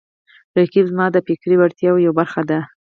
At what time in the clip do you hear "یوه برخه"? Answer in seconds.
2.05-2.41